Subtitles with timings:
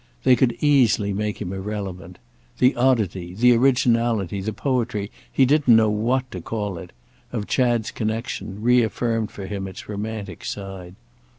[0.23, 2.17] They could easily make him irrelevant.
[2.57, 9.29] The oddity, the originality, the poetry—he didn't know what to call it—of Chad's connexion reaffirmed
[9.29, 10.95] for him its romantic side.